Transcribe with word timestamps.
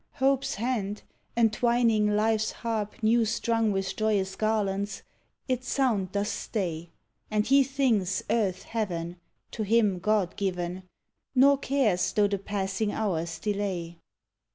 Hope's 0.13 0.55
hand, 0.55 1.03
entwining 1.37 2.15
life's 2.15 2.49
harp 2.51 3.03
new 3.03 3.23
strung 3.23 3.71
with 3.71 3.95
joyous 3.95 4.35
garlands, 4.35 5.03
its 5.47 5.69
sound 5.69 6.11
doth 6.11 6.27
stay, 6.27 6.89
And 7.29 7.45
he 7.45 7.63
thinks 7.63 8.23
earth 8.27 8.63
heaven, 8.63 9.17
to 9.51 9.61
him 9.61 9.99
God 9.99 10.35
given, 10.37 10.81
nor 11.35 11.55
cares 11.55 12.13
though 12.13 12.27
the 12.27 12.39
passing 12.39 12.91
hours 12.91 13.37
delay. 13.37 13.99